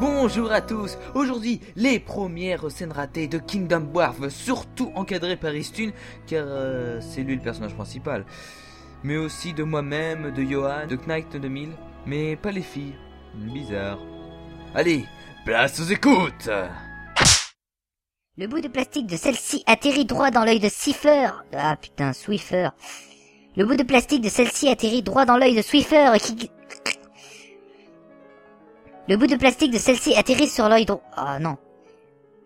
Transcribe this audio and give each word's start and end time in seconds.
Bonjour 0.00 0.52
à 0.52 0.60
tous 0.60 0.96
Aujourd'hui, 1.14 1.60
les 1.74 1.98
premières 1.98 2.70
scènes 2.70 2.92
ratées 2.92 3.26
de 3.26 3.38
Kingdom 3.38 3.80
Dwarf, 3.80 4.28
surtout 4.28 4.92
encadrées 4.94 5.36
par 5.36 5.52
Istune, 5.52 5.90
car 6.28 6.44
euh, 6.46 7.00
c'est 7.00 7.22
lui 7.22 7.34
le 7.34 7.42
personnage 7.42 7.74
principal. 7.74 8.24
Mais 9.02 9.16
aussi 9.16 9.54
de 9.54 9.64
moi-même, 9.64 10.32
de 10.32 10.44
Johan, 10.44 10.86
de 10.88 10.94
Knight 10.94 11.36
2000, 11.36 11.70
mais 12.06 12.36
pas 12.36 12.52
les 12.52 12.62
filles. 12.62 12.94
Bizarre. 13.34 13.98
Allez, 14.72 15.04
place 15.44 15.80
aux 15.80 15.90
écoutes 15.90 16.48
Le 18.36 18.46
bout 18.46 18.60
de 18.60 18.68
plastique 18.68 19.08
de 19.08 19.16
celle-ci 19.16 19.64
atterrit 19.66 20.04
droit 20.04 20.30
dans 20.30 20.44
l'œil 20.44 20.60
de 20.60 20.68
Cipher. 20.68 21.30
Ah 21.56 21.74
putain, 21.74 22.12
Swiffer. 22.12 22.68
Le 23.56 23.64
bout 23.64 23.74
de 23.74 23.82
plastique 23.82 24.22
de 24.22 24.28
celle-ci 24.28 24.68
atterrit 24.68 25.02
droit 25.02 25.24
dans 25.24 25.36
l'œil 25.36 25.56
de 25.56 25.62
Swiffer 25.62 26.12
qui... 26.20 26.50
Le 29.08 29.16
bout 29.16 29.26
de 29.26 29.36
plastique 29.36 29.72
de 29.72 29.78
celle-ci 29.78 30.14
atterrit 30.14 30.48
sur 30.48 30.68
l'œil 30.68 30.84
droit... 30.84 31.00
Ah 31.16 31.38
non. 31.38 31.56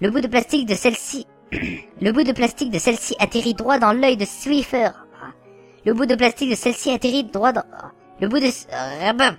Le 0.00 0.10
bout 0.10 0.22
de 0.22 0.26
plastique 0.26 0.66
de 0.66 0.74
celle-ci... 0.74 1.26
Le 2.00 2.12
bout 2.12 2.22
de 2.22 2.32
plastique 2.32 2.70
de 2.70 2.78
celle-ci 2.78 3.14
atterrit 3.18 3.52
droit 3.52 3.78
dans 3.78 3.92
l'œil 3.92 4.16
de 4.16 4.24
Swiffer. 4.24 4.88
Ah. 5.22 5.32
Le 5.84 5.92
bout 5.92 6.06
de 6.06 6.14
plastique 6.14 6.48
de 6.48 6.54
celle-ci 6.54 6.90
atterrit 6.90 7.24
droit 7.24 7.52
dans... 7.52 7.64
Ah. 7.78 7.92
Le 8.22 8.28
bout 8.28 8.38
de... 8.38 8.48
Ah, 8.72 9.12
bah. 9.12 9.34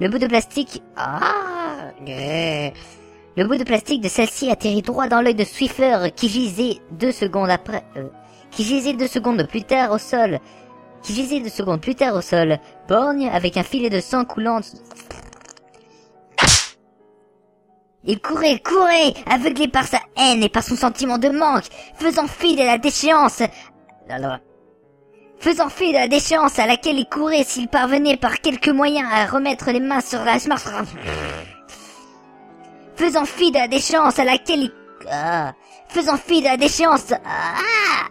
Le 0.00 0.08
bout 0.08 0.18
de 0.18 0.26
plastique... 0.26 0.82
Ah... 0.96 1.92
Le 2.06 3.46
bout 3.46 3.56
de 3.56 3.64
plastique 3.64 4.00
de 4.00 4.08
celle-ci 4.08 4.50
atterrit 4.50 4.80
droit 4.80 5.06
dans 5.06 5.20
l'œil 5.20 5.34
de 5.34 5.44
Swiffer 5.44 6.08
qui 6.16 6.30
gisait 6.30 6.78
deux 6.92 7.12
secondes 7.12 7.50
après... 7.50 7.84
euh, 7.96 8.08
qui 8.50 8.64
gisait 8.64 8.94
deux 8.94 9.06
secondes 9.06 9.46
plus 9.46 9.64
tard 9.64 9.92
au 9.92 9.98
sol. 9.98 10.38
Qui 11.02 11.12
gisait 11.12 11.40
deux 11.40 11.50
secondes 11.50 11.82
plus 11.82 11.94
tard 11.94 12.14
au 12.14 12.22
sol. 12.22 12.58
Borgne 12.88 13.28
avec 13.28 13.58
un 13.58 13.62
filet 13.62 13.90
de 13.90 14.00
sang 14.00 14.24
coulant... 14.24 14.60
Il 18.04 18.20
courait, 18.20 18.60
courait, 18.60 19.12
aveuglé 19.26 19.68
par 19.68 19.84
sa 19.86 19.98
haine 20.16 20.42
et 20.42 20.48
par 20.48 20.62
son 20.62 20.76
sentiment 20.76 21.18
de 21.18 21.28
manque, 21.28 21.66
faisant 21.96 22.26
fi 22.26 22.54
de 22.54 22.62
la 22.62 22.78
déchéance. 22.78 23.42
Faisant 25.38 25.68
fi 25.68 25.88
de 25.88 25.98
la 25.98 26.08
déchéance 26.08 26.58
à 26.58 26.66
laquelle 26.66 26.98
il 26.98 27.08
courait 27.08 27.44
s'il 27.44 27.68
parvenait 27.68 28.16
par 28.16 28.40
quelque 28.40 28.70
moyen 28.70 29.06
à 29.08 29.26
remettre 29.26 29.70
les 29.70 29.80
mains 29.80 30.00
sur 30.00 30.24
la 30.24 30.38
faisant 32.98 33.24
fi 33.24 33.50
de 33.52 33.58
la 33.58 33.68
déchéance 33.68 34.18
à 34.18 34.24
laquelle 34.24 34.62
il... 34.62 34.72
Ah. 35.10 35.54
faisant 35.88 36.16
fi 36.16 36.40
de 36.40 36.46
la 36.46 36.56
déchéance... 36.56 37.12
Ah. 37.24 38.08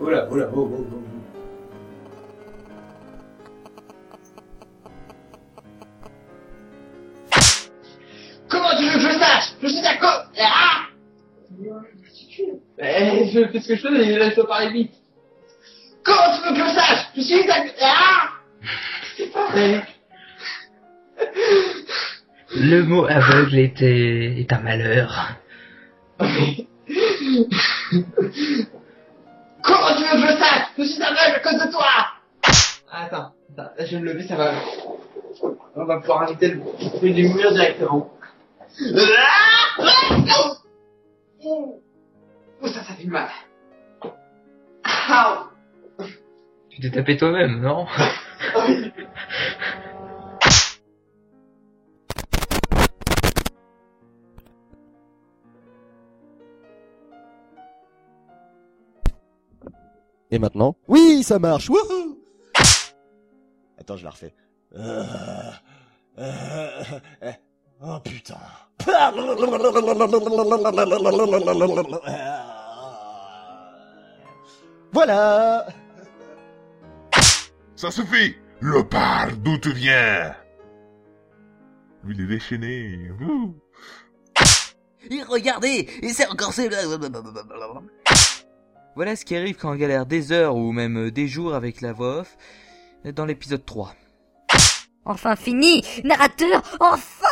Oula, 0.00 0.28
oula, 0.30 0.48
oh, 0.54 0.70
oh, 0.72 0.86
oh. 0.92 1.07
Je 9.40 9.66
Je 9.66 9.72
suis 9.72 9.82
d'accord. 9.82 10.24
Ah 10.40 10.86
Eh, 12.78 13.30
je 13.32 13.48
fais 13.48 13.60
ce 13.60 13.68
que 13.68 13.76
je 13.76 13.80
fais, 13.80 13.90
mais 13.90 14.18
laisse-toi 14.18 14.46
parler 14.46 14.70
vite. 14.70 14.92
Comment 16.04 16.36
tu 16.36 16.42
veux 16.48 16.54
que 16.54 16.68
je 16.68 16.74
sache? 16.74 17.06
Je 17.16 17.20
suis 17.22 17.46
d'accord. 17.46 17.72
Ah 17.82 18.28
C'est 19.16 19.32
pareil. 19.32 19.82
Le 22.56 22.82
mot 22.82 23.04
aveugle 23.06 23.58
était, 23.58 24.38
est 24.40 24.52
un 24.52 24.60
malheur. 24.60 25.36
Comment 29.62 29.94
tu 29.96 30.02
veux 30.04 30.22
que 30.22 30.26
je 30.32 30.36
sache? 30.38 30.66
Je 30.78 30.82
suis 30.84 31.02
aveugle 31.02 31.36
à 31.36 31.40
cause 31.40 31.66
de 31.66 31.70
toi 31.72 31.86
Attends, 32.90 33.32
attends, 33.56 33.70
je 33.80 33.84
vais 33.96 34.00
me 34.00 34.12
lever, 34.12 34.26
ça 34.26 34.36
va. 34.36 34.52
On 35.76 35.84
va 35.84 35.98
pouvoir 36.00 36.22
inviter 36.22 36.48
le 36.48 36.62
fruit 36.96 37.12
du 37.14 37.28
mur 37.28 37.52
directement. 37.52 38.10
Ouh, 41.44 41.82
ça, 42.62 42.82
ça 42.84 42.94
fait 42.94 43.06
mal. 43.06 43.28
Tu 46.70 46.80
t'es 46.80 46.90
tapé 46.90 47.16
toi-même, 47.16 47.60
non. 47.60 47.86
Et 60.30 60.38
maintenant 60.38 60.76
Oui, 60.86 61.22
ça 61.22 61.38
marche 61.38 61.70
Wouhou 61.70 62.22
Attends, 63.78 63.96
je 63.96 64.04
la 64.04 64.10
refais. 64.10 64.34
Euh, 64.74 65.04
euh, 66.18 66.82
euh, 67.22 67.32
oh 67.82 67.98
putain. 68.04 68.36
Voilà 74.92 75.66
Ça 77.76 77.90
suffit 77.90 78.34
Le 78.60 78.82
parle, 78.82 79.36
d'où 79.36 79.58
tu 79.58 79.72
viens 79.72 80.34
Lui, 82.04 82.14
il 82.16 82.22
est 82.22 82.26
déchaîné. 82.26 83.10
Ouh. 83.20 83.54
Et 85.10 85.22
regardez 85.22 85.88
Et 86.02 86.08
c'est 86.08 86.26
encore. 86.26 86.52
Voilà 88.96 89.16
ce 89.16 89.24
qui 89.24 89.36
arrive 89.36 89.56
quand 89.56 89.72
on 89.72 89.76
galère 89.76 90.06
des 90.06 90.32
heures 90.32 90.56
ou 90.56 90.72
même 90.72 91.10
des 91.10 91.28
jours 91.28 91.54
avec 91.54 91.82
la 91.82 91.92
voix 91.92 92.20
off 92.20 92.36
dans 93.04 93.26
l'épisode 93.26 93.64
3. 93.64 93.94
Enfin 95.04 95.36
fini 95.36 95.82
Narrateur 96.04 96.62
Enfin 96.80 97.27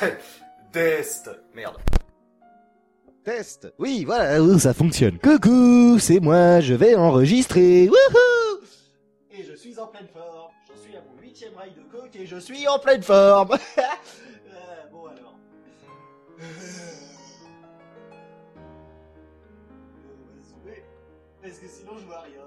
Test 0.72 1.30
Merde. 1.54 1.78
Test 3.24 3.72
Oui, 3.78 4.04
voilà, 4.04 4.42
oh, 4.42 4.58
ça 4.58 4.72
fonctionne. 4.72 5.18
Coucou, 5.18 5.98
c'est 5.98 6.20
moi, 6.20 6.60
je 6.60 6.74
vais 6.74 6.94
enregistrer. 6.94 7.88
Wouhou 7.88 8.64
Et 9.30 9.42
je 9.42 9.54
suis 9.54 9.78
en 9.78 9.86
pleine 9.88 10.08
forme. 10.08 10.52
J'en 10.68 10.82
suis 10.82 10.96
à 10.96 11.00
mon 11.02 11.20
huitième 11.20 11.54
rail 11.54 11.72
de 11.72 11.82
coke 11.82 12.16
et 12.16 12.26
je 12.26 12.36
suis 12.36 12.66
en 12.68 12.78
pleine 12.78 13.02
forme. 13.02 13.56
Euh, 14.52 14.86
bon 14.90 15.06
alors. 15.06 15.36
Euh, 16.40 16.44
on 20.04 20.36
va 20.36 20.42
zoomer, 20.42 20.82
parce 21.42 21.58
que 21.58 21.68
sinon 21.68 21.98
je 21.98 22.06
vois 22.06 22.20
rien. 22.20 22.46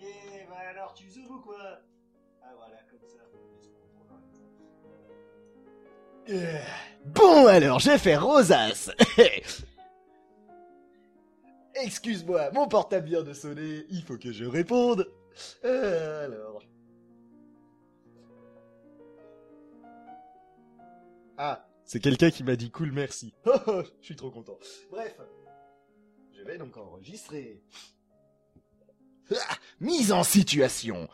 Et 0.00 0.46
bah 0.48 0.56
alors 0.70 0.94
tu 0.94 1.08
zoomes 1.08 1.30
ou 1.30 1.40
quoi? 1.40 1.80
Ah 2.42 2.52
voilà, 2.56 2.76
comme 2.90 3.08
ça. 3.08 3.22
Euh, 6.28 6.58
Bon 7.06 7.46
alors, 7.46 7.80
j'ai 7.80 7.98
fait 7.98 8.16
rosace. 8.16 8.90
Excuse-moi, 11.74 12.50
mon 12.52 12.68
portable 12.68 13.06
vient 13.08 13.22
de 13.22 13.32
sonner, 13.32 13.86
il 13.90 14.02
faut 14.02 14.18
que 14.18 14.32
je 14.32 14.44
réponde. 14.44 15.10
Euh, 15.64 16.26
alors. 16.26 16.62
Ah, 21.38 21.66
c'est 21.84 22.00
quelqu'un 22.00 22.30
qui 22.30 22.44
m'a 22.44 22.56
dit 22.56 22.70
cool 22.70 22.92
merci. 22.92 23.32
Oh, 23.46 23.52
oh, 23.66 23.82
je 24.00 24.04
suis 24.04 24.16
trop 24.16 24.30
content. 24.30 24.58
Bref, 24.90 25.16
je 26.36 26.42
vais 26.42 26.58
donc 26.58 26.76
enregistrer. 26.76 27.62
Ah, 29.32 29.56
mise 29.80 30.12
en 30.12 30.22
situation. 30.22 31.08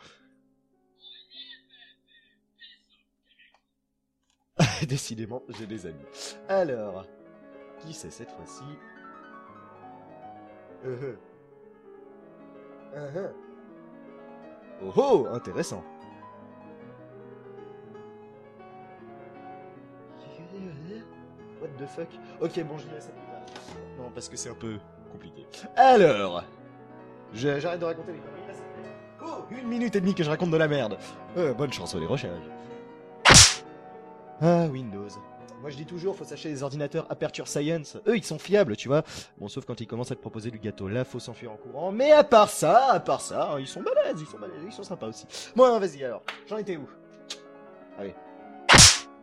Décidément, 4.87 5.41
j'ai 5.49 5.65
des 5.65 5.85
amis. 5.85 6.05
Alors, 6.49 7.05
qui 7.79 7.93
c'est 7.93 8.11
cette 8.11 8.31
fois-ci? 8.31 8.63
Euh, 10.85 10.95
euh. 11.01 11.15
Uh 12.95 13.17
-huh. 13.17 13.31
Oh 14.83 14.93
oh, 14.95 15.27
intéressant. 15.33 15.83
What 21.61 21.69
the 21.79 21.87
fuck? 21.87 22.07
Ok, 22.39 22.63
bon, 22.65 22.77
je 22.77 22.83
dis 22.83 22.89
ça 22.99 23.09
plus 23.11 23.25
tard. 23.31 23.41
Non, 23.97 24.11
parce 24.13 24.29
que 24.29 24.37
c'est 24.37 24.49
un 24.49 24.55
peu 24.55 24.77
compliqué. 25.11 25.45
Alors, 25.75 26.43
j'arrête 27.33 27.79
de 27.79 27.85
raconter 27.85 28.11
les 28.13 28.19
conneries. 28.19 28.37
Oh, 29.25 29.43
une 29.51 29.67
minute 29.67 29.95
et 29.95 30.01
demie 30.01 30.13
que 30.13 30.23
je 30.23 30.29
raconte 30.29 30.51
de 30.51 30.57
la 30.57 30.67
merde. 30.67 30.97
Euh, 31.35 31.53
bonne 31.53 31.73
chance 31.73 31.95
au 31.95 31.99
dérochage. 31.99 32.43
Ah, 34.41 34.65
Windows. 34.67 35.07
Moi 35.61 35.71
je 35.71 35.77
dis 35.77 35.85
toujours, 35.85 36.15
faut 36.15 36.23
s'acheter 36.23 36.49
des 36.49 36.61
ordinateurs 36.61 37.07
Aperture 37.09 37.47
Science. 37.47 37.97
Eux, 38.07 38.15
ils 38.15 38.23
sont 38.23 38.37
fiables, 38.37 38.75
tu 38.75 38.87
vois. 38.87 39.03
Bon, 39.39 39.47
sauf 39.47 39.65
quand 39.65 39.81
ils 39.81 39.87
commencent 39.87 40.11
à 40.11 40.15
te 40.15 40.21
proposer 40.21 40.51
du 40.51 40.59
gâteau. 40.59 40.87
Là, 40.87 41.03
faut 41.03 41.19
s'enfuir 41.19 41.51
en 41.51 41.57
courant. 41.57 41.91
Mais 41.91 42.11
à 42.11 42.23
part 42.23 42.49
ça, 42.49 42.91
à 42.93 42.99
part 42.99 43.21
ça, 43.21 43.53
hein, 43.53 43.59
ils 43.59 43.67
sont 43.67 43.81
balèzes, 43.81 44.21
ils 44.21 44.27
sont 44.27 44.37
balèzes, 44.37 44.61
ils 44.65 44.71
sont 44.71 44.83
sympas 44.83 45.07
aussi. 45.07 45.25
Bon, 45.55 45.79
vas-y 45.79 46.03
alors. 46.03 46.21
J'en 46.47 46.57
étais 46.57 46.77
où? 46.77 46.87
Allez. 47.97 48.15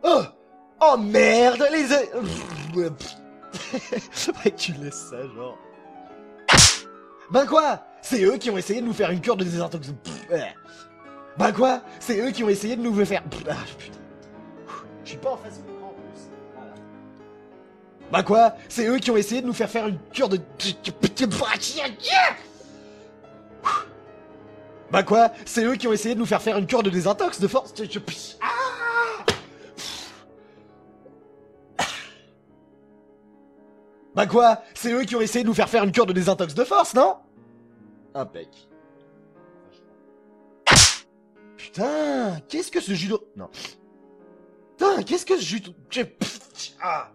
Oh 0.03 0.23
Oh 0.81 0.97
merde, 0.97 1.63
les... 1.71 1.85
Faudrait 4.11 4.51
que 4.51 4.55
tu 4.57 4.73
laisses 4.73 5.09
ça, 5.09 5.21
genre... 5.33 5.57
Ben 7.31 7.45
quoi? 7.45 7.81
C'est 8.01 8.23
eux 8.23 8.37
qui 8.37 8.51
ont 8.51 8.57
essayé 8.57 8.81
de 8.81 8.85
nous 8.85 8.93
faire 8.93 9.09
une 9.09 9.21
cure 9.21 9.37
de 9.37 9.45
ouais. 9.45 10.53
Ben 11.37 11.51
quoi? 11.53 11.81
C'est 11.99 12.19
eux 12.19 12.31
qui 12.31 12.43
ont 12.43 12.49
essayé 12.49 12.75
de 12.75 12.81
nous 12.81 13.05
faire... 13.05 13.23
Ah, 13.49 13.55
putain. 13.77 13.99
Je 15.15 15.19
suis 15.21 15.27
pas 15.27 15.31
en 15.31 15.37
face 15.37 15.61
de 15.61 15.67
l'écran 15.67 15.87
en 15.87 15.93
plus. 15.93 16.21
Voilà. 16.55 16.73
Ben 18.11 18.23
quoi? 18.23 18.55
C'est 18.67 18.85
eux 18.85 18.97
qui 18.97 19.11
ont 19.11 19.17
essayé 19.17 19.41
de 19.41 19.47
nous 19.47 19.53
faire 19.53 19.69
faire 19.69 19.87
une 19.87 19.97
cure 20.11 20.27
de... 20.27 20.41
Bah 24.91 25.03
quoi? 25.03 25.31
C'est 25.45 25.63
eux 25.63 25.75
qui 25.75 25.87
ont 25.87 25.93
essayé 25.93 26.15
de 26.15 26.19
nous 26.19 26.25
faire 26.25 26.41
faire 26.41 26.57
une 26.57 26.67
cure 26.67 26.83
de 26.83 26.89
désintox 26.89 27.39
de 27.39 27.47
force. 27.47 27.73
Ah 28.41 29.23
bah 34.13 34.27
quoi? 34.27 34.63
C'est 34.73 34.91
eux 34.91 35.03
qui 35.03 35.15
ont 35.15 35.21
essayé 35.21 35.43
de 35.43 35.47
nous 35.49 35.55
faire 35.55 35.69
faire 35.69 35.85
une 35.85 35.91
cure 35.93 36.05
de 36.05 36.13
désintox 36.13 36.53
de 36.53 36.63
force, 36.65 36.93
non? 36.93 37.15
Impec. 38.13 38.49
Putain, 41.55 42.39
qu'est-ce 42.49 42.71
que 42.71 42.81
ce 42.81 42.93
judo 42.93 43.29
Non. 43.35 43.49
Putain, 44.77 45.03
qu'est-ce 45.03 45.25
que 45.25 45.37
je- 45.39 45.57
Ah. 46.81 47.11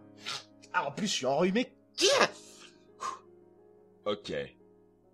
Ah, 0.73 0.87
en 0.87 0.93
plus, 0.93 1.07
je 1.09 1.13
suis 1.13 1.27
enrhumé. 1.27 1.73
Ok. 4.05 4.33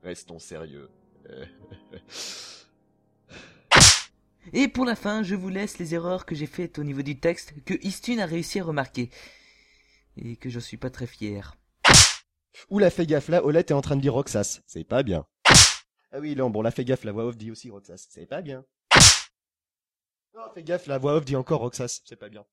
Restons 0.02 0.38
sérieux. 0.38 0.88
Et 4.52 4.68
pour 4.68 4.84
la 4.84 4.94
fin, 4.94 5.24
je 5.24 5.34
vous 5.34 5.48
laisse 5.48 5.78
les 5.78 5.94
erreurs 5.94 6.24
que 6.24 6.36
j'ai 6.36 6.46
faites 6.46 6.78
au 6.78 6.84
niveau 6.84 7.02
du 7.02 7.18
texte 7.18 7.52
que 7.64 7.74
Istune 7.84 8.20
a 8.20 8.26
réussi 8.26 8.60
à 8.60 8.64
remarquer. 8.64 9.10
Et 10.16 10.36
que 10.36 10.48
je 10.50 10.60
suis 10.60 10.76
pas 10.76 10.90
très 10.90 11.06
fier. 11.08 11.56
Oula, 12.70 12.90
fais 12.90 13.06
gaffe 13.06 13.28
là, 13.28 13.44
Olette 13.44 13.70
est 13.72 13.74
en 13.74 13.82
train 13.82 13.96
de 13.96 14.00
dire 14.00 14.14
Roxas. 14.14 14.60
C'est 14.66 14.84
pas 14.84 15.02
bien. 15.02 15.26
Ah 16.12 16.20
oui, 16.20 16.36
non, 16.36 16.48
bon, 16.48 16.62
là, 16.62 16.70
fais 16.70 16.84
gaffe, 16.84 17.02
la 17.04 17.10
voix 17.12 17.24
off 17.26 17.36
dit 17.36 17.50
aussi 17.50 17.70
Roxas. 17.70 18.06
C'est 18.08 18.26
pas 18.26 18.40
bien. 18.40 18.64
Non, 20.36 20.42
fais 20.52 20.62
gaffe, 20.62 20.86
la 20.86 20.98
voix 20.98 21.14
off 21.14 21.24
dit 21.24 21.34
encore 21.34 21.60
Roxas. 21.60 22.02
C'est 22.04 22.16
pas 22.16 22.28
bien. 22.28 22.44